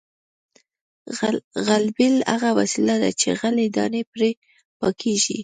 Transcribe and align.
غلبېل 1.67 2.15
هغه 2.31 2.49
وسیله 2.59 2.95
ده 3.01 3.09
چې 3.19 3.27
غلې 3.39 3.67
دانې 3.75 4.01
پرې 4.11 4.29
پاکیږي 4.79 5.37